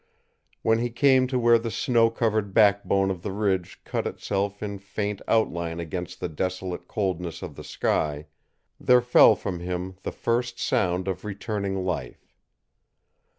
When 0.63 0.79
he 0.79 0.89
came 0.89 1.27
to 1.27 1.37
where 1.37 1.59
the 1.59 1.69
snow 1.69 2.09
covered 2.09 2.55
backbone 2.55 3.11
of 3.11 3.21
the 3.21 3.31
ridge 3.31 3.79
cut 3.83 4.07
itself 4.07 4.63
in 4.63 4.79
faint 4.79 5.21
outline 5.27 5.79
against 5.79 6.19
the 6.19 6.27
desolate 6.27 6.87
coldness 6.87 7.43
of 7.43 7.55
the 7.55 7.63
sky, 7.63 8.25
there 8.79 9.01
fell 9.01 9.35
from 9.35 9.59
him 9.59 9.97
the 10.01 10.11
first 10.11 10.57
sound 10.59 11.07
of 11.07 11.23
returning 11.23 11.85
life. 11.85 12.33